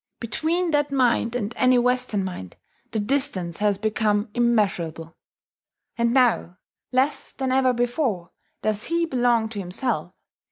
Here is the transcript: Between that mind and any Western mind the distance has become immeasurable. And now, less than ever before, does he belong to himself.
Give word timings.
Between 0.19 0.71
that 0.71 0.91
mind 0.91 1.35
and 1.35 1.53
any 1.55 1.77
Western 1.77 2.23
mind 2.25 2.57
the 2.89 2.99
distance 2.99 3.59
has 3.59 3.77
become 3.77 4.29
immeasurable. 4.33 5.15
And 5.95 6.11
now, 6.11 6.57
less 6.91 7.31
than 7.33 7.51
ever 7.51 7.71
before, 7.71 8.31
does 8.63 8.85
he 8.85 9.05
belong 9.05 9.47
to 9.49 9.59
himself. 9.59 10.15